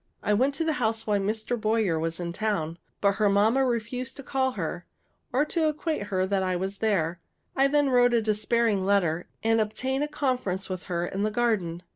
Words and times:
I 0.23 0.33
went 0.33 0.55
to 0.55 0.63
the 0.63 0.73
house 0.81 1.05
while 1.05 1.19
Mr. 1.19 1.61
Boyer 1.61 1.99
was 1.99 2.19
in 2.19 2.33
town; 2.33 2.79
but 3.01 3.17
her 3.17 3.29
mamma 3.29 3.63
refused 3.63 4.17
to 4.17 4.23
call 4.23 4.53
her, 4.53 4.87
or 5.31 5.45
to 5.45 5.69
acquaint 5.69 6.07
her 6.07 6.25
that 6.25 6.41
I 6.41 6.55
was 6.55 6.79
there. 6.79 7.21
I 7.55 7.67
then 7.67 7.91
wrote 7.91 8.15
a 8.15 8.19
despairing 8.23 8.83
letter, 8.83 9.27
and 9.43 9.61
obtained 9.61 10.03
a 10.03 10.07
conference 10.07 10.69
with 10.69 10.85
her 10.89 11.05
in 11.05 11.21
the 11.21 11.29
garden. 11.29 11.83